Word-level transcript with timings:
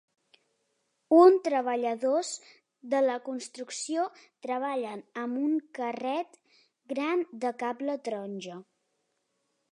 Un 1.15 1.35
treballadors 1.47 2.29
de 2.93 3.01
la 3.07 3.17
construcció 3.27 4.05
treballen 4.47 5.03
amb 5.25 5.41
un 5.43 5.53
carret 5.79 6.39
gran 6.95 7.21
de 7.45 7.53
cable 7.65 7.97
taronja. 8.09 8.57